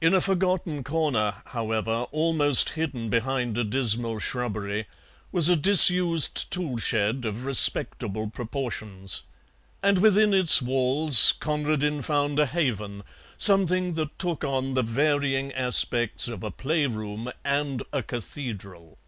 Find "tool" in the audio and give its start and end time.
6.50-6.76